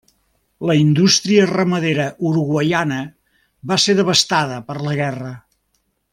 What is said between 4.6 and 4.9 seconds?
per